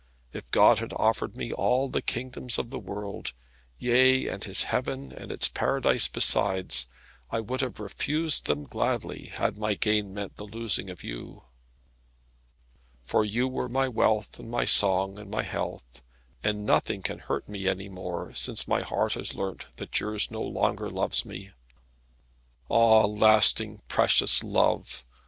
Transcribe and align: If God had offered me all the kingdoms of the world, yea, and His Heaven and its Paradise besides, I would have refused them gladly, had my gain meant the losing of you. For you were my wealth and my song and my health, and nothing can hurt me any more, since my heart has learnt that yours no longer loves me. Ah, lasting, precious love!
If 0.33 0.49
God 0.49 0.79
had 0.79 0.93
offered 0.95 1.35
me 1.37 1.53
all 1.53 1.87
the 1.87 2.01
kingdoms 2.01 2.57
of 2.57 2.71
the 2.71 2.79
world, 2.79 3.33
yea, 3.77 4.27
and 4.29 4.43
His 4.43 4.63
Heaven 4.63 5.11
and 5.11 5.31
its 5.31 5.47
Paradise 5.47 6.07
besides, 6.07 6.87
I 7.29 7.39
would 7.39 7.61
have 7.61 7.79
refused 7.79 8.47
them 8.47 8.63
gladly, 8.63 9.25
had 9.27 9.59
my 9.59 9.75
gain 9.75 10.11
meant 10.11 10.37
the 10.37 10.43
losing 10.47 10.89
of 10.89 11.03
you. 11.03 11.43
For 13.03 13.23
you 13.23 13.47
were 13.47 13.69
my 13.69 13.87
wealth 13.87 14.39
and 14.39 14.49
my 14.49 14.65
song 14.65 15.19
and 15.19 15.29
my 15.29 15.43
health, 15.43 16.01
and 16.43 16.65
nothing 16.65 17.03
can 17.03 17.19
hurt 17.19 17.47
me 17.47 17.67
any 17.67 17.87
more, 17.87 18.33
since 18.33 18.67
my 18.67 18.81
heart 18.81 19.13
has 19.13 19.35
learnt 19.35 19.67
that 19.75 19.99
yours 19.99 20.31
no 20.31 20.41
longer 20.41 20.89
loves 20.89 21.25
me. 21.25 21.51
Ah, 22.71 23.05
lasting, 23.05 23.83
precious 23.87 24.43
love! 24.43 25.03